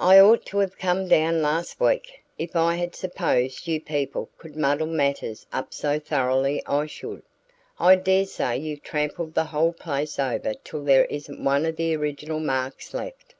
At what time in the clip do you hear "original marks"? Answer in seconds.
11.94-12.92